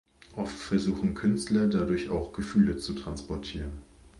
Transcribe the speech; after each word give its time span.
Oft 0.35 0.57
versuchen 0.57 1.13
Künstler 1.13 1.67
dadurch 1.67 2.09
auch 2.09 2.33
Gefühle 2.33 2.77
zu 2.77 2.93
transportieren. 2.93 3.83